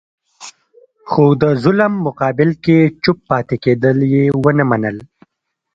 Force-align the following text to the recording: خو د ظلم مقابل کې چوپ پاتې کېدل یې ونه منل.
خو 1.09 1.23
د 1.41 1.43
ظلم 1.63 1.93
مقابل 2.07 2.49
کې 2.63 2.77
چوپ 3.03 3.17
پاتې 3.29 3.55
کېدل 3.63 3.97
یې 4.13 4.23
ونه 4.43 4.63
منل. 4.71 4.97